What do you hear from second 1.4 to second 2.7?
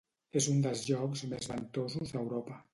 ventosos d'Europa.